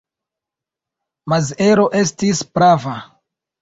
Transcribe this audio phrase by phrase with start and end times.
[1.35, 3.01] Maziero estis prava.